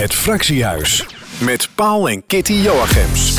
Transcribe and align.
Het 0.00 0.14
Fractiehuis 0.14 1.06
met 1.40 1.68
Paul 1.74 2.08
en 2.08 2.26
Kitty 2.26 2.52
Joachims. 2.52 3.34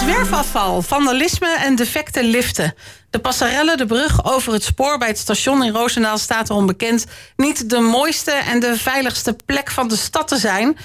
Zwerfafval, 0.00 0.82
vandalisme 0.82 1.56
en 1.58 1.76
defecte 1.76 2.24
liften. 2.24 2.74
De 3.10 3.18
passerelle, 3.18 3.76
de 3.76 3.86
brug 3.86 4.24
over 4.24 4.52
het 4.52 4.62
spoor 4.62 4.98
bij 4.98 5.08
het 5.08 5.18
station 5.18 5.64
in 5.64 5.72
Roosendaal 5.72 6.18
staat 6.18 6.50
erom 6.50 6.66
bekend 6.66 7.06
niet 7.36 7.70
de 7.70 7.78
mooiste 7.78 8.30
en 8.30 8.60
de 8.60 8.76
veiligste 8.76 9.36
plek 9.46 9.70
van 9.70 9.88
de 9.88 9.96
stad 9.96 10.28
te 10.28 10.36
zijn. 10.36 10.76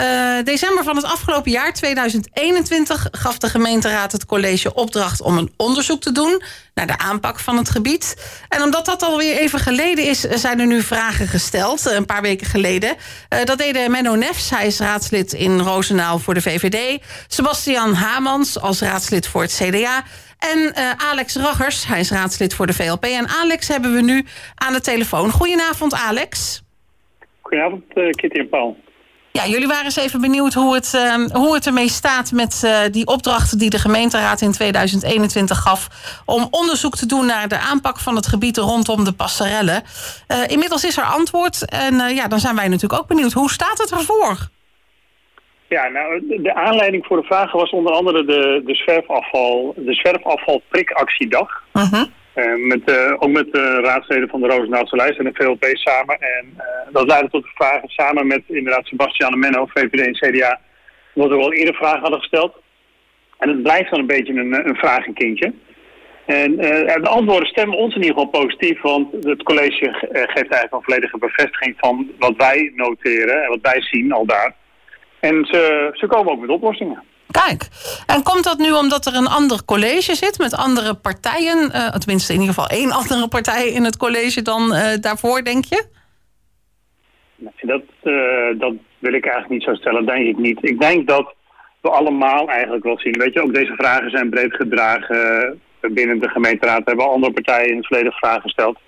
Uh, 0.00 0.44
december 0.44 0.84
van 0.84 0.96
het 0.96 1.04
afgelopen 1.04 1.50
jaar, 1.50 1.72
2021, 1.72 3.08
gaf 3.10 3.38
de 3.38 3.48
gemeenteraad 3.48 4.12
het 4.12 4.26
college 4.26 4.74
opdracht 4.74 5.22
om 5.22 5.38
een 5.38 5.52
onderzoek 5.56 6.00
te 6.00 6.12
doen 6.12 6.42
naar 6.74 6.86
de 6.86 6.98
aanpak 6.98 7.38
van 7.38 7.56
het 7.56 7.70
gebied. 7.70 8.16
En 8.48 8.62
omdat 8.62 8.84
dat 8.84 9.02
alweer 9.02 9.36
even 9.36 9.58
geleden 9.58 10.04
is, 10.04 10.20
zijn 10.20 10.60
er 10.60 10.66
nu 10.66 10.82
vragen 10.82 11.26
gesteld, 11.26 11.86
een 11.86 12.04
paar 12.04 12.22
weken 12.22 12.46
geleden. 12.46 12.90
Uh, 12.90 13.44
dat 13.44 13.58
deden 13.58 13.90
Menno 13.90 14.14
Nefs, 14.14 14.50
hij 14.50 14.66
is 14.66 14.78
raadslid 14.78 15.32
in 15.32 15.58
Roosendaal 15.58 16.18
voor 16.18 16.34
de 16.34 16.42
VVD. 16.42 17.02
Sebastian 17.26 17.94
Hamans 17.94 18.60
als 18.60 18.80
raadslid 18.80 19.26
voor 19.26 19.42
het 19.42 19.60
CDA. 19.62 20.02
En 20.38 20.74
Alex 20.96 21.36
Raggers, 21.36 21.86
hij 21.86 22.00
is 22.00 22.10
raadslid 22.10 22.54
voor 22.54 22.66
de 22.66 22.74
VLP. 22.74 23.04
En 23.04 23.28
Alex 23.28 23.68
hebben 23.68 23.94
we 23.94 24.02
nu 24.02 24.24
aan 24.54 24.72
de 24.72 24.80
telefoon. 24.80 25.30
Goedenavond, 25.30 25.94
Alex. 25.94 26.62
Goedenavond, 27.40 27.84
Kitty 27.92 28.38
en 28.38 28.48
Paul. 28.48 28.84
Ja, 29.36 29.46
jullie 29.46 29.66
waren 29.66 29.84
eens 29.84 29.96
even 29.96 30.20
benieuwd 30.20 30.54
hoe 30.54 30.74
het, 30.74 30.92
uh, 30.94 31.24
hoe 31.32 31.54
het 31.54 31.66
ermee 31.66 31.88
staat 31.88 32.32
met 32.32 32.62
uh, 32.64 32.78
die 32.90 33.06
opdracht 33.06 33.58
die 33.58 33.70
de 33.70 33.78
gemeenteraad 33.78 34.40
in 34.40 34.52
2021 34.52 35.58
gaf 35.58 35.88
om 36.26 36.48
onderzoek 36.50 36.96
te 36.96 37.06
doen 37.06 37.26
naar 37.26 37.48
de 37.48 37.58
aanpak 37.58 37.98
van 37.98 38.16
het 38.16 38.26
gebied 38.26 38.56
rondom 38.56 39.04
de 39.04 39.12
passerelle. 39.12 39.82
Uh, 40.28 40.48
inmiddels 40.48 40.84
is 40.84 40.96
er 40.96 41.04
antwoord 41.04 41.70
en 41.70 42.14
ja, 42.14 42.28
dan 42.28 42.38
zijn 42.38 42.56
wij 42.56 42.68
natuurlijk 42.68 43.00
ook 43.00 43.08
benieuwd. 43.08 43.32
Hoe 43.32 43.50
staat 43.50 43.78
het 43.78 43.90
ervoor? 43.90 44.36
Ja, 45.68 45.88
nou, 45.88 46.26
de 46.42 46.54
aanleiding 46.54 47.06
voor 47.06 47.20
de 47.20 47.26
vragen 47.26 47.58
was 47.58 47.70
onder 47.70 47.92
andere 47.92 48.24
de, 48.24 48.62
de 48.64 48.74
zwerfafval, 48.74 49.74
de 49.76 49.94
zwerfafval 49.94 50.62
prikactiedag. 50.68 51.62
-huh. 51.72 52.02
Uh, 52.36 52.66
met, 52.66 52.90
uh, 52.90 53.12
ook 53.18 53.30
met 53.30 53.52
de 53.52 53.80
raadsleden 53.80 54.28
van 54.28 54.40
de 54.40 54.46
Roosendaalse 54.46 54.96
lijst 54.96 55.18
en 55.18 55.24
de 55.24 55.34
VLP 55.34 55.64
samen. 55.72 56.20
En 56.20 56.56
dat 56.92 57.06
leidde 57.06 57.30
tot 57.30 57.42
de 57.42 57.50
vragen 57.54 57.88
samen 57.88 58.26
met 58.26 58.42
inderdaad 58.46 58.86
Sebastian 58.86 59.32
en 59.32 59.38
Menno, 59.38 59.66
VVD 59.66 60.06
en 60.06 60.12
CDA, 60.12 60.60
wat 61.14 61.28
we 61.28 61.34
al 61.34 61.52
eerder 61.52 61.74
vragen 61.74 62.00
hadden 62.00 62.18
gesteld. 62.18 62.54
En 63.38 63.48
het 63.48 63.62
blijft 63.62 63.90
dan 63.90 63.98
een 63.98 64.06
beetje 64.06 64.32
een, 64.32 64.68
een 64.68 64.76
vragenkindje. 64.76 65.52
En 66.26 66.56
de 66.56 67.08
antwoorden 67.08 67.48
stemmen 67.48 67.78
ons 67.78 67.94
in 67.94 68.02
ieder 68.02 68.18
geval 68.18 68.40
positief, 68.40 68.80
want 68.82 69.12
het 69.12 69.42
college 69.42 69.96
geeft 70.00 70.34
eigenlijk 70.34 70.72
een 70.72 70.82
volledige 70.82 71.18
bevestiging 71.18 71.74
van 71.78 72.10
wat 72.18 72.36
wij 72.36 72.72
noteren 72.74 73.42
en 73.42 73.48
wat 73.48 73.60
wij 73.62 73.80
zien 73.80 74.12
al 74.12 74.26
daar. 74.26 74.54
En 75.20 75.44
ze, 75.44 75.90
ze 75.92 76.06
komen 76.06 76.32
ook 76.32 76.40
met 76.40 76.50
oplossingen. 76.50 77.02
Kijk, 77.30 77.68
en 78.06 78.22
komt 78.22 78.44
dat 78.44 78.58
nu 78.58 78.72
omdat 78.72 79.06
er 79.06 79.14
een 79.14 79.26
ander 79.26 79.64
college 79.64 80.14
zit 80.14 80.38
met 80.38 80.56
andere 80.56 80.94
partijen? 80.94 81.58
Uh, 81.58 81.88
tenminste, 81.88 82.32
in 82.32 82.40
ieder 82.40 82.54
geval 82.54 82.78
één 82.78 82.90
andere 83.00 83.28
partij 83.28 83.68
in 83.68 83.84
het 83.84 83.96
college 83.96 84.42
dan 84.42 84.62
uh, 84.72 84.94
daarvoor, 85.00 85.42
denk 85.42 85.64
je? 85.64 85.84
Dat, 87.60 87.82
uh, 88.02 88.60
dat 88.60 88.72
wil 88.98 89.12
ik 89.12 89.24
eigenlijk 89.24 89.48
niet 89.48 89.62
zo 89.62 89.74
stellen, 89.74 90.06
denk 90.06 90.26
ik 90.26 90.38
niet. 90.38 90.58
Ik 90.60 90.80
denk 90.80 91.08
dat 91.08 91.34
we 91.80 91.90
allemaal 91.90 92.48
eigenlijk 92.48 92.84
wel 92.84 92.98
zien. 92.98 93.18
Weet 93.18 93.32
je, 93.32 93.42
ook 93.42 93.54
deze 93.54 93.74
vragen 93.76 94.10
zijn 94.10 94.30
breed 94.30 94.54
gedragen 94.54 95.60
binnen 95.80 96.20
de 96.20 96.28
gemeenteraad. 96.28 96.82
Hebben 96.84 97.08
andere 97.08 97.32
partijen 97.32 97.70
in 97.70 97.76
het 97.76 97.86
verleden 97.86 98.12
vragen 98.12 98.40
gesteld. 98.40 98.78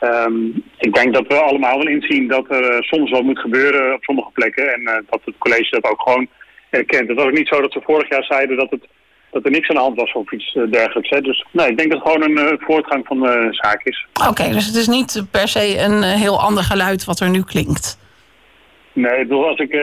Um, 0.00 0.64
ik 0.78 0.94
denk 0.94 1.14
dat 1.14 1.26
we 1.26 1.34
allemaal 1.34 1.76
wel 1.76 1.88
inzien 1.88 2.28
dat 2.28 2.50
er 2.50 2.84
soms 2.84 3.10
wat 3.10 3.22
moet 3.22 3.38
gebeuren 3.38 3.94
op 3.94 4.04
sommige 4.04 4.30
plekken. 4.32 4.72
En 4.74 5.04
dat 5.10 5.20
het 5.24 5.38
college 5.38 5.70
dat 5.70 5.90
ook 5.90 6.02
gewoon 6.02 6.28
Het 6.70 7.14
was 7.14 7.24
ook 7.24 7.32
niet 7.32 7.48
zo 7.48 7.60
dat 7.60 7.72
ze 7.72 7.80
vorig 7.80 8.08
jaar 8.08 8.24
zeiden 8.24 8.56
dat, 8.56 8.70
het, 8.70 8.86
dat 9.30 9.44
er 9.44 9.50
niks 9.50 9.68
aan 9.68 9.74
de 9.74 9.82
hand 9.82 9.96
was 9.96 10.12
of 10.12 10.32
iets 10.32 10.52
dergelijks. 10.70 11.10
Hè. 11.10 11.20
Dus 11.20 11.44
nee, 11.50 11.68
ik 11.70 11.78
denk 11.78 11.90
dat 11.90 12.02
het 12.02 12.12
gewoon 12.12 12.30
een 12.30 12.52
uh, 12.52 12.58
voortgang 12.58 13.06
van 13.06 13.20
de 13.20 13.48
zaak 13.50 13.84
is. 13.84 14.06
Oké, 14.28 14.48
dus 14.48 14.66
het 14.66 14.74
is 14.74 14.88
niet 14.88 15.24
per 15.30 15.48
se 15.48 15.78
een 15.78 16.02
heel 16.02 16.40
ander 16.40 16.62
geluid 16.62 17.04
wat 17.04 17.20
er 17.20 17.30
nu 17.30 17.42
klinkt? 17.42 17.98
Nee, 18.92 19.20
ik 19.20 19.28
bedoel, 19.28 19.48
als 19.48 19.58
ik, 19.58 19.78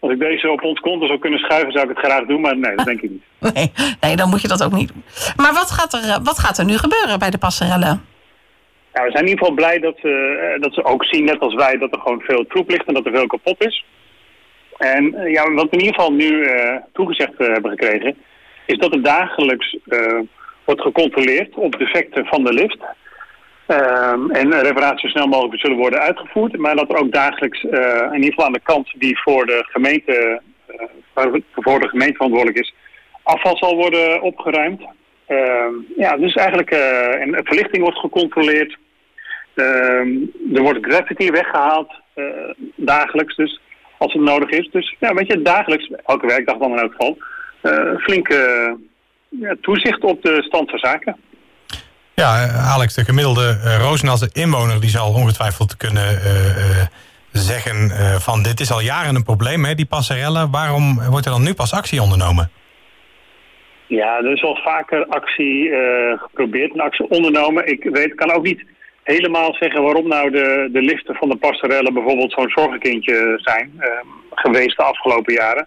als 0.00 0.12
ik 0.12 0.18
deze 0.18 0.50
op 0.50 0.62
ons 0.62 0.80
konto 0.80 1.06
zou 1.06 1.18
kunnen 1.18 1.38
schuiven, 1.38 1.72
zou 1.72 1.90
ik 1.90 1.96
het 1.96 2.06
graag 2.06 2.26
doen. 2.26 2.40
Maar 2.40 2.56
nee, 2.56 2.76
dat 2.76 2.86
denk 2.86 3.00
ik 3.00 3.10
niet. 3.10 3.22
Nee, 3.54 3.72
nee 4.00 4.16
dan 4.16 4.28
moet 4.28 4.42
je 4.42 4.48
dat 4.48 4.64
ook 4.64 4.72
niet 4.72 4.88
doen. 4.88 5.04
Maar 5.36 5.52
wat 5.52 5.70
gaat 5.70 5.92
er, 5.92 6.22
wat 6.22 6.38
gaat 6.38 6.58
er 6.58 6.64
nu 6.64 6.76
gebeuren 6.76 7.18
bij 7.18 7.30
de 7.30 7.38
passerelle? 7.38 7.98
Nou, 8.92 9.06
we 9.06 9.10
zijn 9.10 9.24
in 9.24 9.30
ieder 9.30 9.38
geval 9.38 9.54
blij 9.54 9.78
dat 9.78 10.00
dat 10.60 10.74
ze 10.74 10.84
ook 10.84 11.04
zien, 11.04 11.24
net 11.24 11.40
als 11.40 11.54
wij, 11.54 11.78
dat 11.78 11.92
er 11.92 12.00
gewoon 12.00 12.20
veel 12.20 12.46
troep 12.46 12.68
ligt 12.68 12.86
en 12.86 12.94
dat 12.94 13.06
er 13.06 13.12
veel 13.12 13.26
kapot 13.26 13.64
is. 13.64 13.84
En 14.80 15.14
uh, 15.14 15.32
ja, 15.32 15.52
wat 15.52 15.70
we 15.70 15.76
in 15.76 15.84
ieder 15.84 15.94
geval 15.94 16.12
nu 16.12 16.28
uh, 16.28 16.76
toegezegd 16.92 17.32
uh, 17.38 17.48
hebben 17.48 17.70
gekregen, 17.70 18.16
is 18.66 18.78
dat 18.78 18.94
er 18.94 19.02
dagelijks 19.02 19.76
wordt 20.64 20.80
gecontroleerd 20.80 21.54
op 21.54 21.78
defecten 21.78 22.26
van 22.26 22.44
de 22.44 22.52
lift. 22.52 22.78
Um, 23.66 24.30
en 24.30 24.60
reparaties 24.60 25.00
zo 25.00 25.08
snel 25.08 25.26
mogelijk 25.26 25.60
zullen 25.60 25.76
worden 25.76 26.00
uitgevoerd. 26.00 26.56
Maar 26.56 26.76
dat 26.76 26.90
er 26.90 26.98
ook 26.98 27.12
dagelijks, 27.12 27.62
in 27.62 28.14
ieder 28.14 28.30
geval 28.30 28.44
aan 28.44 28.52
de 28.52 28.60
kant 28.62 28.92
die 28.98 29.18
voor 29.18 29.46
de 29.46 29.64
gemeente, 29.68 30.40
voor 31.54 31.80
de 31.80 31.88
gemeente 31.88 32.14
verantwoordelijk 32.14 32.58
is, 32.58 32.74
afval 33.22 33.56
zal 33.56 33.76
worden 33.76 34.22
opgeruimd. 34.22 34.82
Ehm, 35.26 35.74
ja, 35.96 36.16
dus 36.16 36.34
eigenlijk, 36.34 36.70
en 36.70 37.40
verlichting 37.44 37.82
wordt 37.82 37.98
gecontroleerd. 37.98 38.76
Ehm, 39.54 40.08
er 40.54 40.62
wordt 40.62 40.86
graffiti 40.86 41.30
weggehaald 41.30 41.92
dagelijks. 42.76 43.36
Dus 43.36 43.60
als 44.00 44.12
het 44.12 44.22
nodig 44.22 44.48
is. 44.48 44.68
Dus 44.70 44.96
ja, 44.98 45.14
weet 45.14 45.26
je, 45.26 45.42
dagelijks, 45.42 45.90
elke 46.04 46.26
werkdag 46.26 46.56
dan 46.58 46.70
in 46.70 46.78
elk 46.78 46.90
geval, 46.92 47.18
uh, 47.62 47.96
flinke 47.96 48.76
ja, 49.28 49.54
toezicht 49.60 50.04
op 50.04 50.22
de 50.22 50.42
stand 50.42 50.70
van 50.70 50.78
zaken. 50.78 51.16
Ja, 52.14 52.48
Alex, 52.48 52.94
de 52.94 53.04
gemiddelde 53.04 53.60
uh, 53.64 54.42
inwoner 54.42 54.80
die 54.80 54.90
zal 54.90 55.12
ongetwijfeld 55.12 55.76
kunnen 55.76 56.12
uh, 56.12 56.86
zeggen 57.32 57.90
van 58.20 58.42
dit 58.42 58.60
is 58.60 58.72
al 58.72 58.80
jaren 58.80 59.14
een 59.14 59.22
probleem, 59.22 59.64
hè, 59.64 59.74
die 59.74 59.86
passerelle. 59.86 60.50
Waarom 60.50 61.00
wordt 61.10 61.26
er 61.26 61.32
dan 61.32 61.42
nu 61.42 61.54
pas 61.54 61.72
actie 61.72 62.02
ondernomen? 62.02 62.50
Ja, 63.86 64.18
er 64.18 64.32
is 64.32 64.42
al 64.42 64.56
vaker 64.56 65.06
actie 65.06 65.70
geprobeerd 66.16 66.72
en 66.72 66.80
actie 66.80 67.08
ondernomen. 67.08 67.66
Ik 67.66 67.84
weet, 67.84 68.14
kan 68.14 68.32
ook 68.32 68.44
niet 68.44 68.64
helemaal 69.10 69.54
zeggen 69.54 69.82
waarom 69.82 70.08
nou 70.08 70.30
de, 70.30 70.68
de 70.72 70.82
liften 70.82 71.14
van 71.14 71.28
de 71.28 71.36
passerellen 71.36 71.94
bijvoorbeeld 71.94 72.32
zo'n 72.32 72.50
zorgenkindje 72.50 73.32
zijn 73.36 73.80
um, 73.80 74.08
geweest 74.30 74.76
de 74.76 74.82
afgelopen 74.82 75.32
jaren. 75.32 75.66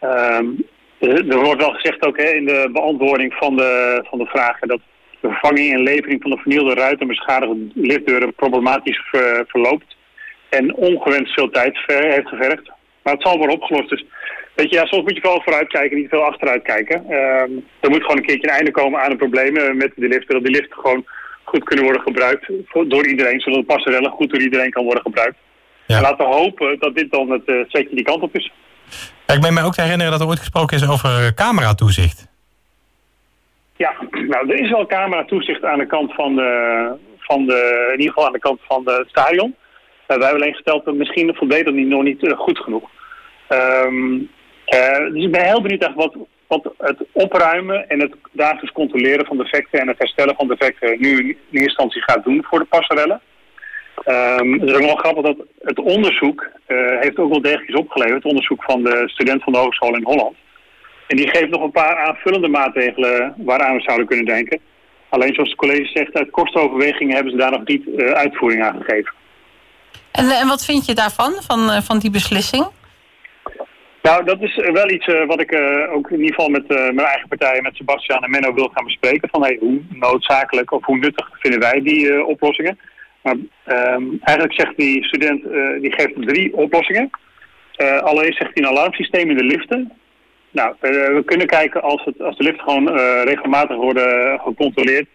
Um, 0.00 0.66
er 1.00 1.44
wordt 1.44 1.60
wel 1.60 1.72
gezegd 1.72 2.06
ook 2.06 2.16
hè, 2.16 2.28
in 2.28 2.44
de 2.44 2.68
beantwoording 2.72 3.34
van 3.34 3.56
de, 3.56 4.02
van 4.10 4.18
de 4.18 4.26
vragen 4.26 4.68
dat 4.68 4.80
de 5.20 5.28
vervanging 5.28 5.72
en 5.72 5.82
levering 5.82 6.22
van 6.22 6.30
de 6.30 6.36
vernielde 6.36 6.74
ruiten 6.74 7.06
beschadigde 7.06 7.70
liftdeuren 7.74 8.34
problematisch 8.34 9.00
ver, 9.10 9.44
verloopt 9.46 9.96
en 10.48 10.74
ongewenst 10.74 11.32
veel 11.32 11.50
tijd 11.50 11.78
ver, 11.78 12.12
heeft 12.12 12.28
gevergd. 12.28 12.70
Maar 13.02 13.12
het 13.12 13.22
zal 13.22 13.38
worden 13.38 13.56
opgelost. 13.56 13.88
Dus 13.88 14.04
weet 14.54 14.70
je, 14.70 14.76
ja, 14.76 14.84
soms 14.84 15.02
moet 15.02 15.14
je 15.14 15.20
vooral 15.20 15.42
vooruit 15.42 15.68
kijken, 15.68 15.96
niet 15.96 16.08
veel 16.08 16.24
achteruit 16.24 16.62
kijken. 16.62 16.96
Um, 16.96 17.66
er 17.80 17.90
moet 17.90 18.00
gewoon 18.00 18.16
een 18.16 18.26
keertje 18.26 18.48
een 18.48 18.54
einde 18.54 18.70
komen 18.70 19.00
aan 19.00 19.10
de 19.10 19.16
problemen 19.16 19.76
met 19.76 19.92
de 19.96 20.08
liften. 20.08 20.34
Dat 20.34 20.44
die 20.44 20.56
liften 20.56 20.78
gewoon 20.78 21.04
goed 21.54 21.64
kunnen 21.64 21.84
worden 21.84 22.02
gebruikt 22.02 22.50
door 22.88 23.06
iedereen, 23.06 23.40
zodat 23.40 23.60
de 23.60 23.66
passerelle 23.74 24.08
goed 24.08 24.30
door 24.30 24.40
iedereen 24.40 24.70
kan 24.70 24.84
worden 24.84 25.02
gebruikt. 25.02 25.36
Ja. 25.86 25.96
En 25.96 26.02
laten 26.02 26.28
we 26.28 26.34
hopen 26.34 26.78
dat 26.78 26.94
dit 26.94 27.10
dan 27.10 27.30
het 27.30 27.42
uh, 27.46 27.64
setje 27.68 27.94
die 27.94 28.04
kant 28.04 28.22
op 28.22 28.36
is. 28.36 28.52
Ja, 29.26 29.34
ik 29.34 29.40
meen 29.40 29.54
mij 29.54 29.64
ook 29.64 29.74
te 29.74 29.82
herinneren 29.82 30.12
dat 30.12 30.20
er 30.20 30.26
ooit 30.26 30.38
gesproken 30.38 30.76
is 30.76 30.88
over 30.88 31.34
cameratoezicht. 31.34 32.32
Ja, 33.76 33.92
nou 34.10 34.50
er 34.50 34.60
is 34.60 34.70
wel 34.70 34.86
cameratoezicht 34.86 35.64
aan 35.64 35.78
de 35.78 35.86
kant 35.86 36.14
van 36.14 36.34
de, 36.36 36.50
van 37.18 37.46
de, 37.46 37.90
in 37.92 37.98
ieder 37.98 38.12
geval 38.12 38.26
aan 38.26 38.32
de 38.32 38.48
kant 38.48 38.60
van 38.68 38.82
het 38.84 39.08
stadion. 39.08 39.54
Uh, 39.54 39.54
wij 40.06 40.16
hebben 40.26 40.40
alleen 40.40 40.54
gesteld 40.54 40.84
dat 40.84 40.94
misschien 40.94 41.34
voldeed 41.34 41.64
dat 41.64 41.74
niet, 41.74 41.88
nog 41.88 42.02
niet 42.02 42.22
uh, 42.22 42.38
goed 42.38 42.58
genoeg. 42.58 42.90
Um, 43.48 44.30
dus 45.12 45.24
ik 45.24 45.32
ben 45.32 45.44
heel 45.44 45.62
benieuwd 45.62 45.94
wat, 45.94 46.16
wat 46.46 46.72
het 46.78 46.98
opruimen 47.12 47.88
en 47.88 48.00
het 48.00 48.14
dagelijks 48.32 48.72
controleren 48.72 49.26
van 49.26 49.36
defecten 49.36 49.80
en 49.80 49.88
het 49.88 49.98
herstellen 49.98 50.34
van 50.36 50.48
defecten 50.48 51.00
nu 51.00 51.18
in 51.18 51.26
eerste 51.26 51.58
instantie 51.58 52.02
gaat 52.02 52.24
doen 52.24 52.44
voor 52.48 52.58
de 52.58 52.64
passerellen. 52.64 53.20
Um, 54.06 54.52
het 54.52 54.70
is 54.70 54.74
ook 54.74 54.80
wel 54.80 54.96
grappig 54.96 55.22
dat 55.22 55.36
het 55.62 55.78
onderzoek 55.78 56.46
uh, 56.66 57.00
heeft 57.00 57.18
ook 57.18 57.30
wel 57.30 57.40
degelijk 57.40 57.78
opgeleverd. 57.78 58.22
Het 58.22 58.32
onderzoek 58.32 58.62
van 58.62 58.82
de 58.82 59.02
student 59.06 59.42
van 59.42 59.52
de 59.52 59.58
Hogeschool 59.58 59.96
in 59.96 60.04
Holland. 60.04 60.36
En 61.06 61.16
die 61.16 61.28
geeft 61.28 61.50
nog 61.50 61.62
een 61.62 61.70
paar 61.70 61.96
aanvullende 61.96 62.48
maatregelen 62.48 63.34
waaraan 63.36 63.76
we 63.76 63.82
zouden 63.82 64.06
kunnen 64.06 64.26
denken. 64.26 64.60
Alleen 65.08 65.34
zoals 65.34 65.50
de 65.50 65.56
college 65.56 65.90
zegt, 65.94 66.14
uit 66.14 66.30
kostoverwegingen 66.30 67.14
hebben 67.14 67.32
ze 67.32 67.38
daar 67.38 67.50
nog 67.50 67.64
niet 67.64 67.86
uh, 67.86 68.10
uitvoering 68.10 68.62
aan 68.62 68.82
gegeven. 68.82 69.12
En, 70.10 70.30
en 70.30 70.48
wat 70.48 70.64
vind 70.64 70.86
je 70.86 70.94
daarvan, 70.94 71.32
van, 71.46 71.82
van 71.82 71.98
die 71.98 72.10
beslissing? 72.10 72.66
Nou, 74.08 74.24
dat 74.24 74.42
is 74.42 74.56
wel 74.72 74.90
iets 74.90 75.06
uh, 75.06 75.26
wat 75.26 75.40
ik 75.40 75.52
uh, 75.52 75.92
ook 75.92 76.10
in 76.10 76.20
ieder 76.20 76.34
geval 76.34 76.48
met 76.48 76.68
mijn 76.68 76.98
eigen 76.98 77.28
partij, 77.28 77.60
met 77.62 77.76
Sebastian 77.76 78.24
en 78.24 78.30
Menno 78.30 78.54
wil 78.54 78.70
gaan 78.74 78.84
bespreken. 78.84 79.28
Van 79.28 79.42
hey, 79.42 79.56
hoe 79.60 79.80
noodzakelijk 79.88 80.72
of 80.72 80.84
hoe 80.84 80.98
nuttig 80.98 81.28
vinden 81.32 81.60
wij 81.60 81.82
die 81.82 82.24
oplossingen. 82.24 82.78
Maar 83.22 83.36
ehm, 83.64 84.02
eigenlijk 84.20 84.60
zegt 84.60 84.76
die 84.76 85.04
student, 85.04 85.42
die 85.80 85.92
geeft 85.92 86.26
drie 86.26 86.56
oplossingen. 86.56 87.10
allereerst 88.00 88.38
zegt 88.38 88.50
hij 88.54 88.62
een 88.62 88.68
alarmsysteem 88.68 89.30
in 89.30 89.36
de 89.36 89.44
liften. 89.44 89.92
Nou, 90.50 90.74
we 90.80 91.22
kunnen 91.24 91.46
kijken 91.46 91.82
als, 91.82 92.04
het, 92.04 92.20
als 92.20 92.36
de 92.36 92.42
lift 92.42 92.60
gewoon 92.60 92.96
regelmatig 93.24 93.76
worden 93.76 94.40
gecontroleerd 94.40 95.06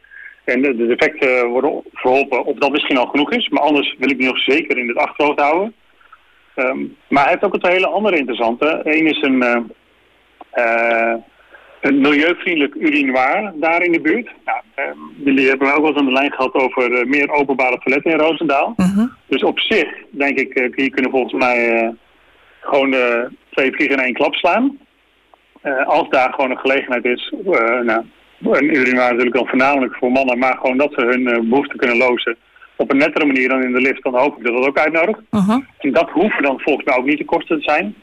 en 0.44 0.62
de, 0.62 0.88
defecten 0.88 1.48
worden 1.48 1.84
verholpen, 1.94 2.46
of 2.46 2.58
dat 2.58 2.72
misschien 2.72 2.98
al 2.98 3.08
genoeg 3.08 3.32
is. 3.32 3.50
Maar 3.50 3.64
anders 3.64 3.96
wil 3.98 4.10
ik 4.10 4.18
nog 4.18 4.40
zeker 4.40 4.78
in 4.78 4.88
het 4.88 4.98
achterhoofd 4.98 5.40
houden. 5.40 5.74
Ehm, 6.56 6.80
maar 7.08 7.24
hij 7.24 7.32
heeft 7.32 7.44
ook 7.44 7.54
een 7.54 7.72
hele 7.72 7.88
andere 7.88 8.18
interessante. 8.18 8.82
Eén 8.84 9.08
is 9.08 9.22
een, 9.22 9.44
uh, 9.44 9.58
uh, 10.54 11.16
een 11.82 12.02
milieuvriendelijk 12.02 12.76
urinoir 12.76 13.52
daar 13.56 13.84
in 13.84 13.92
de 13.92 14.02
buurt. 14.02 14.30
Nou, 14.46 14.62
um, 14.90 15.14
jullie 15.26 15.48
hebben 15.48 15.68
ook 15.68 15.80
wel 15.80 15.88
eens 15.88 15.98
aan 15.98 16.06
de 16.06 16.12
lijn 16.12 16.32
gehad 16.32 16.54
over 16.54 16.92
uh, 16.92 17.06
meer 17.06 17.32
openbare 17.32 17.80
toiletten 17.80 18.12
in 18.12 18.20
Roosendaal. 18.20 18.74
Mhm. 18.76 19.08
Dus 19.26 19.44
op 19.44 19.60
zich, 19.60 19.88
denk 20.10 20.40
ik, 20.40 20.72
hier 20.76 20.90
kunnen 20.90 21.12
volgens 21.12 21.34
mij 21.34 21.94
gewoon 22.60 22.96
twee 23.50 23.72
vliegen 23.72 23.98
in 23.98 24.04
één 24.04 24.14
klap 24.14 24.36
slaan. 24.36 24.78
als 25.86 26.10
daar 26.10 26.34
gewoon 26.34 26.52
een 26.52 26.58
gelegenheid 26.58 27.06
is, 27.06 27.34
nou, 27.84 28.04
een 28.40 28.76
urinoir 28.76 29.10
natuurlijk 29.10 29.36
dan 29.36 29.48
voornamelijk 29.48 29.96
voor 29.96 30.12
mannen, 30.12 30.38
maar 30.38 30.58
gewoon 30.58 30.78
dat 30.78 30.94
ze 30.94 31.06
hun 31.06 31.50
behoeften 31.50 31.78
kunnen 31.78 31.98
lozen 31.98 32.38
op 32.80 32.92
een 32.92 32.98
nettere 32.98 33.26
manier 33.26 33.50
dan 33.50 33.64
in 33.64 33.72
de 33.72 33.82
lift, 33.82 34.04
dan 34.04 34.16
hoop 34.16 34.38
ik 34.38 34.44
dat 34.44 34.54
dat 34.54 34.68
ook 34.68 34.78
uitnodigt. 34.78 35.20
Uh 35.32 35.58
En 35.78 35.92
dat 35.92 36.10
hoeven 36.10 36.44
dan 36.44 36.60
volgens 36.60 36.86
mij 36.86 36.98
ook 36.98 37.06
niet 37.06 37.18
de 37.18 37.26
kosten 37.26 37.58
te 37.58 37.64
zijn. 37.64 37.96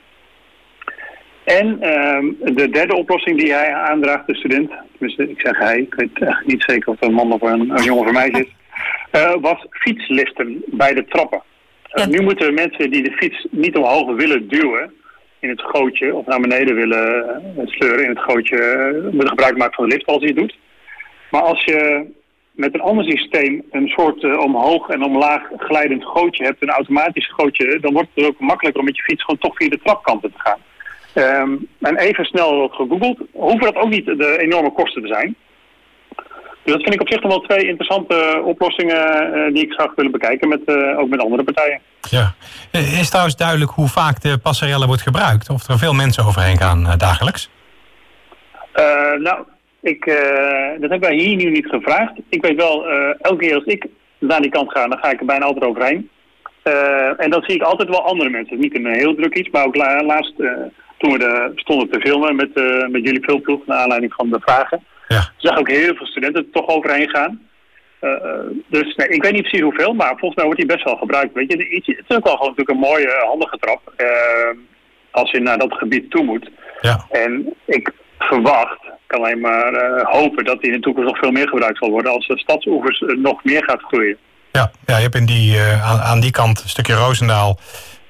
En 1.45 1.67
uh, 1.67 2.55
de 2.55 2.71
derde 2.71 2.95
oplossing 2.95 3.39
die 3.39 3.53
hij 3.53 3.75
aandraagt, 3.75 4.27
de 4.27 4.35
student, 4.35 4.71
tenminste 4.91 5.31
ik 5.31 5.41
zeg 5.41 5.59
hij, 5.59 5.79
ik 5.79 5.95
weet 5.95 6.19
echt 6.19 6.47
niet 6.47 6.63
zeker 6.63 6.89
of 6.89 7.01
het 7.01 7.09
een 7.09 7.15
man 7.15 7.33
of 7.33 7.43
een, 7.43 7.71
een 7.71 7.85
jongen 7.85 8.05
voor 8.05 8.13
mij 8.13 8.29
is, 8.29 8.55
uh, 9.13 9.35
was 9.41 9.67
fietsliften 9.71 10.63
bij 10.67 10.95
de 10.95 11.05
trappen. 11.05 11.43
Uh, 11.95 12.07
nu 12.07 12.23
moeten 12.23 12.55
mensen 12.55 12.91
die 12.91 13.03
de 13.03 13.13
fiets 13.13 13.47
niet 13.51 13.77
omhoog 13.77 14.17
willen 14.17 14.49
duwen 14.49 14.93
in 15.39 15.49
het 15.49 15.61
gootje 15.63 16.15
of 16.15 16.27
naar 16.27 16.41
beneden 16.41 16.75
willen 16.75 17.29
eh, 17.57 17.67
sleuren 17.67 18.05
in 18.05 18.11
het 18.11 18.21
gootje, 18.21 18.91
moeten 19.03 19.29
gebruik 19.29 19.57
maken 19.57 19.75
van 19.75 19.89
de 19.89 19.95
lift 19.95 20.07
als 20.07 20.19
hij 20.19 20.29
het 20.29 20.37
doet. 20.37 20.57
Maar 21.31 21.43
als 21.43 21.65
je 21.65 22.07
met 22.57 22.75
een 22.75 22.81
ander 22.81 23.05
systeem 23.05 23.63
een 23.71 23.89
soort 23.89 24.23
uh, 24.23 24.39
omhoog 24.39 24.89
en 24.89 25.05
omlaag 25.05 25.43
glijdend 25.57 26.05
gootje 26.05 26.45
hebt, 26.45 26.63
een 26.63 26.71
automatisch 26.71 27.33
gootje, 27.33 27.79
dan 27.81 27.93
wordt 27.93 28.09
het 28.15 28.27
ook 28.27 28.41
makkelijker 28.41 28.81
om 28.81 28.87
met 28.87 28.97
je 28.97 29.03
fiets 29.03 29.25
gewoon 29.25 29.41
toch 29.41 29.57
via 29.57 29.69
de 29.69 29.81
trapkanten 29.83 30.33
te 30.33 30.39
gaan. 30.39 30.59
Um, 31.15 31.69
en 31.81 31.97
even 31.97 32.25
snel 32.25 32.69
gegoogeld, 32.69 33.19
hoeven 33.33 33.73
dat 33.73 33.77
ook 33.77 33.89
niet 33.89 34.07
de 34.07 34.39
enorme 34.39 34.73
kosten 34.73 35.03
te 35.03 35.09
zijn. 35.09 35.37
Dus 36.63 36.75
dat 36.75 36.83
vind 36.83 36.95
ik 36.95 37.01
op 37.01 37.09
zich 37.09 37.21
nog 37.21 37.31
wel 37.31 37.41
twee 37.41 37.67
interessante 37.67 38.43
oplossingen 38.45 39.37
uh, 39.37 39.55
die 39.55 39.63
ik 39.63 39.73
zou 39.73 39.91
willen 39.97 40.11
bekijken, 40.11 40.49
met, 40.49 40.61
uh, 40.67 40.99
ook 40.99 41.09
met 41.09 41.21
andere 41.21 41.45
partijen. 41.45 41.81
Ja. 42.11 42.35
Is 42.73 43.09
trouwens 43.09 43.37
duidelijk 43.37 43.71
hoe 43.71 43.89
vaak 43.89 44.21
de 44.21 44.39
passerelle 44.39 44.87
wordt 44.87 45.03
gebruikt? 45.03 45.51
Of 45.51 45.69
er 45.69 45.79
veel 45.79 45.95
mensen 45.95 46.25
overheen 46.25 46.57
gaan 46.57 46.95
dagelijks? 46.97 47.51
nou, 49.19 49.45
ik, 49.87 50.07
uh, 50.07 50.81
dat 50.81 50.91
hebben 50.91 51.09
wij 51.09 51.15
hier 51.15 51.37
nu 51.37 51.51
niet 51.51 51.67
gevraagd. 51.67 52.13
Ik 52.29 52.43
weet 52.43 52.57
wel, 52.57 52.91
uh, 52.91 53.09
elke 53.19 53.37
keer 53.37 53.55
als 53.55 53.65
ik 53.65 53.87
naar 54.19 54.41
die 54.41 54.51
kant 54.51 54.71
ga, 54.71 54.89
dan 54.89 54.99
ga 54.99 55.11
ik 55.11 55.21
er 55.21 55.27
bijna 55.27 55.45
altijd 55.45 55.65
overheen. 55.65 56.11
Uh, 56.65 57.21
en 57.21 57.31
dan 57.31 57.43
zie 57.43 57.55
ik 57.55 57.63
altijd 57.63 57.89
wel 57.89 58.07
andere 58.07 58.31
mensen. 58.31 58.59
Niet 58.59 58.75
een 58.75 58.87
heel 58.87 59.15
druk 59.15 59.35
iets, 59.35 59.51
maar 59.51 59.67
ook 59.67 59.77
la 59.77 60.03
laatst 60.03 60.35
toen 60.99 61.13
we 61.13 61.19
de, 61.19 61.53
stonden 61.55 61.91
te 61.91 62.01
filmen 62.01 62.37
met, 62.37 62.55
met 62.91 63.05
jullie 63.05 63.25
filmploeg, 63.25 63.67
naar 63.67 63.79
aanleiding 63.79 64.15
van 64.15 64.31
de 64.31 64.41
vragen. 64.41 64.85
Ja. 65.09 65.33
Zag 65.37 65.59
ook 65.59 65.69
heel 65.69 65.95
veel 65.95 66.07
studenten 66.07 66.43
er 66.43 66.51
toch 66.51 66.69
overheen 66.69 67.09
gaan. 67.09 67.41
dus 68.67 68.95
nee, 68.95 69.09
ik 69.09 69.23
weet 69.23 69.33
niet 69.33 69.43
precies 69.43 69.61
hoeveel, 69.61 69.95
maar 69.95 70.09
volgens 70.09 70.35
mij 70.35 70.45
wordt 70.45 70.61
die 70.61 70.69
best 70.69 70.85
wel 70.85 70.97
gebruikt. 70.97 71.35
Weet 71.35 71.53
je, 71.53 71.83
het 71.97 72.05
is 72.09 72.17
ook 72.17 72.25
wel 72.25 72.37
gewoon 72.37 72.55
natuurlijk 72.57 72.71
een 72.71 72.89
mooie, 72.91 73.25
handige 73.27 73.59
trap 73.59 73.93
als 75.11 75.31
je 75.31 75.41
naar 75.41 75.59
dat 75.59 75.73
gebied 75.73 76.11
toe 76.11 76.25
moet. 76.25 76.51
Ja. 76.81 77.07
En 77.11 77.55
ik 77.65 77.93
verwacht, 78.19 78.79
kan 79.07 79.21
alleen 79.21 79.41
maar 79.41 79.73
uh, 79.73 80.05
hopen 80.05 80.45
dat 80.45 80.61
die 80.61 80.71
in 80.71 80.77
de 80.77 80.83
toekomst 80.83 81.09
nog 81.09 81.19
veel 81.19 81.31
meer 81.31 81.49
gebruikt 81.49 81.79
zal 81.79 81.91
worden 81.91 82.13
als 82.13 82.27
de 82.27 82.39
stadsoevers 82.39 83.01
uh, 83.01 83.17
nog 83.17 83.45
meer 83.45 83.65
gaat 83.65 83.83
groeien. 83.83 84.17
Ja, 84.53 84.71
ja 84.87 84.97
je 84.97 85.03
hebt 85.03 85.15
in 85.15 85.27
die, 85.27 85.55
uh, 85.55 85.91
aan, 85.91 85.99
aan, 85.99 86.21
die 86.21 86.31
kant, 86.31 86.63
een 86.63 86.69
stukje 86.69 86.95
Roosendaal, 86.95 87.59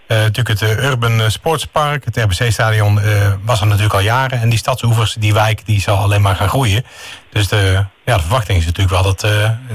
natuurlijk 0.08 0.60
het 0.60 0.62
Urban 0.62 1.30
Sportspark. 1.30 2.04
Het 2.04 2.16
RBC-stadion 2.16 2.98
was 3.44 3.60
er 3.60 3.66
natuurlijk 3.66 3.94
al 3.94 4.00
jaren. 4.00 4.40
En 4.40 4.48
die 4.48 4.58
stadsoevers, 4.58 5.14
die 5.14 5.34
wijk, 5.34 5.66
die 5.66 5.80
zal 5.80 5.96
alleen 5.96 6.22
maar 6.22 6.34
gaan 6.34 6.48
groeien. 6.48 6.82
Dus 7.30 7.48
de, 7.48 7.84
ja, 8.04 8.16
de 8.16 8.22
verwachting 8.22 8.58
is 8.58 8.66
natuurlijk 8.66 9.02
wel 9.02 9.02
dat 9.02 9.20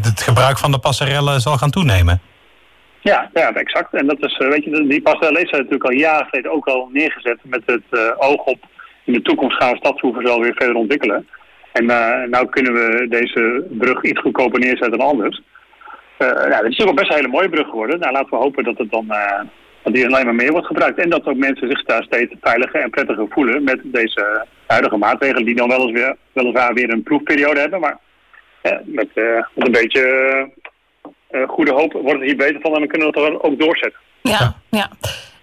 het 0.02 0.22
gebruik 0.22 0.58
van 0.58 0.72
de 0.72 0.80
passerellen 0.80 1.42
zal 1.42 1.58
gaan 1.58 1.70
toenemen. 1.70 2.22
Ja, 3.02 3.30
ja, 3.34 3.54
exact. 3.54 3.94
En 3.94 4.08
dat 4.08 4.18
is, 4.20 4.38
weet 4.38 4.64
je, 4.64 4.86
die 4.88 5.02
passerellen 5.02 5.44
is 5.44 5.52
natuurlijk 5.52 5.84
al 5.84 5.92
jaren 5.92 6.28
geleden 6.30 6.52
ook 6.52 6.68
al 6.68 6.90
neergezet 6.94 7.38
met 7.44 7.62
het 7.66 8.18
oog 8.18 8.44
op 8.44 8.60
in 9.12 9.18
de 9.18 9.30
toekomst 9.30 9.58
gaan 9.58 9.72
we 9.72 9.78
stadshoeven 9.78 10.24
wel 10.24 10.42
weer 10.42 10.54
verder 10.56 10.76
ontwikkelen. 10.76 11.28
En 11.72 11.84
uh, 11.84 12.24
nou 12.30 12.50
kunnen 12.50 12.74
we 12.74 13.08
deze 13.10 13.66
brug 13.70 14.04
iets 14.04 14.20
goedkoper 14.20 14.60
neerzetten 14.60 15.00
dan 15.00 15.08
anders. 15.08 15.42
Uh, 16.20 16.28
nou, 16.28 16.64
het 16.64 16.72
is 16.72 16.86
ook 16.86 16.96
best 16.96 17.10
een 17.10 17.16
hele 17.16 17.28
mooie 17.28 17.50
brug 17.50 17.68
geworden. 17.68 18.00
Nou, 18.00 18.12
laten 18.12 18.30
we 18.30 18.36
hopen 18.36 18.64
dat, 18.64 18.78
het 18.78 18.92
dan, 18.92 19.06
uh, 19.10 19.40
dat 19.84 19.94
die 19.94 20.06
alleen 20.06 20.26
maar 20.26 20.36
meer 20.36 20.52
wordt 20.52 20.68
gebruikt. 20.68 21.00
En 21.00 21.10
dat 21.10 21.26
ook 21.26 21.36
mensen 21.36 21.68
zich 21.68 21.86
daar 21.86 22.04
steeds 22.04 22.34
veiliger 22.42 22.82
en 22.82 22.90
prettiger 22.90 23.26
voelen 23.30 23.64
met 23.64 23.80
deze 23.84 24.46
huidige 24.68 24.98
maatregelen. 24.98 25.46
Die 25.46 25.56
dan 25.56 25.70
wel 25.70 25.82
eens 25.82 26.00
weer, 26.00 26.16
weliswaar 26.32 26.74
weer 26.74 26.90
een 26.90 27.04
proefperiode 27.04 27.60
hebben. 27.60 27.80
Maar 27.80 27.98
met, 28.62 28.86
met, 28.86 29.08
een 29.56 29.72
beetje 29.72 30.50
goede 31.48 31.72
hoop 31.72 31.94
wordt 31.94 32.20
het 32.20 32.22
hier 32.22 32.36
beter 32.36 32.62
van. 32.62 32.74
En 32.74 32.80
dan 32.80 32.88
kunnen 32.88 33.12
we 33.12 33.22
het 33.22 33.42
ook 33.42 33.60
doorzetten. 33.60 34.00
Ja, 34.22 34.56
ja. 34.70 34.90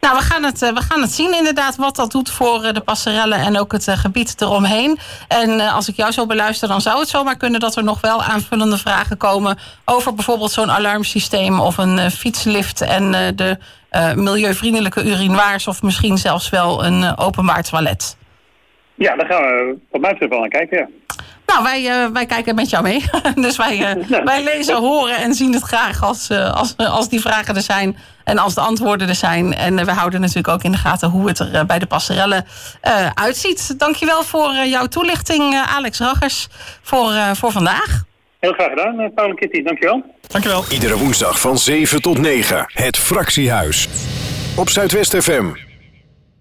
Nou, 0.01 0.17
we 0.17 0.23
gaan, 0.23 0.43
het, 0.43 0.63
eh, 0.63 0.73
we 0.73 0.81
gaan 0.81 1.01
het 1.01 1.13
zien 1.13 1.35
inderdaad 1.35 1.77
wat 1.77 1.97
dat 1.97 2.11
doet 2.11 2.31
voor 2.31 2.65
eh, 2.65 2.75
de 2.75 2.81
passerellen 2.81 3.39
en 3.39 3.59
ook 3.59 3.73
het 3.73 3.89
eh, 3.89 3.99
gebied 3.99 4.41
eromheen. 4.41 4.99
En 5.29 5.61
als 5.61 5.89
ik 5.89 5.97
jou 5.97 6.13
zo 6.13 6.27
beluister, 6.27 6.69
dan 6.69 6.81
zou 6.81 7.01
het 7.01 7.09
zomaar 7.09 7.37
kunnen 7.37 7.61
dat 7.61 7.77
er 7.77 7.85
nog 7.85 8.01
wel 8.01 8.23
aanvullende 8.23 8.79
vragen 8.79 9.17
komen 9.17 9.59
over 9.85 10.15
bijvoorbeeld 10.15 10.53
zo'n 10.53 10.71
alarmsysteem 10.71 11.61
of 11.61 11.79
een 11.79 12.11
fietslift 12.11 12.81
en 12.81 13.11
de 13.37 13.59
milieuvriendelijke 14.15 15.03
urinoirs 15.05 15.67
of 15.67 15.83
misschien 15.83 16.19
zelfs 16.19 16.49
wel 16.49 16.85
een 16.85 17.19
openbaar 17.19 17.63
toilet. 17.63 18.17
Ja, 18.99 19.17
daar 19.17 19.27
gaan 19.27 19.43
we 19.43 19.77
wat 19.91 20.01
mij 20.01 20.11
betreft 20.11 20.33
wel 20.33 20.43
aan 20.43 20.49
kijken, 20.49 20.79
ja. 20.79 20.89
Nou, 21.47 21.63
wij, 21.63 22.11
wij 22.13 22.27
kijken 22.27 22.55
met 22.55 22.71
jou 22.71 22.83
mee. 22.83 23.05
dus 23.35 23.57
wij, 23.57 24.05
wij 24.25 24.43
lezen, 24.43 24.77
horen 24.77 25.17
en 25.17 25.35
zien 25.35 25.53
het 25.53 25.63
graag 25.63 26.03
als, 26.03 26.31
als, 26.31 26.77
als 26.77 27.09
die 27.09 27.21
vragen 27.21 27.57
er 27.57 27.63
zijn. 27.63 27.97
En 28.25 28.39
als 28.39 28.55
de 28.55 28.61
antwoorden 28.61 29.09
er 29.09 29.15
zijn. 29.15 29.55
En 29.55 29.85
we 29.85 29.93
houden 29.93 30.21
natuurlijk 30.21 30.49
ook 30.49 30.63
in 30.63 30.71
de 30.71 30.79
gaten 30.79 31.09
hoe 31.09 31.29
het 31.29 31.39
er 31.39 31.55
eh, 31.55 31.65
bij 31.65 31.79
de 31.79 31.87
passerellen 31.87 32.45
uh, 32.85 33.11
uitziet. 33.15 33.79
Dankjewel 33.79 34.23
voor 34.23 34.55
jouw 34.55 34.87
toelichting, 34.87 35.55
Alex 35.55 35.99
Raggers, 35.99 36.49
voor, 36.83 37.13
voor 37.33 37.53
vandaag. 37.53 38.03
Heel 38.39 38.53
graag 38.53 38.69
gedaan, 38.69 39.13
Paul 39.15 39.29
en 39.29 39.37
Kitty. 39.37 39.63
Dankjewel. 39.63 40.03
Dankjewel. 40.27 40.65
Iedere 40.71 40.99
woensdag 40.99 41.41
van 41.41 41.59
7 41.59 42.03
tot 42.03 42.19
9. 42.19 42.65
Het 42.67 42.97
Fractiehuis. 42.97 43.89
Op 44.57 44.69
Zuidwest 44.69 45.17
FM. 45.17 45.68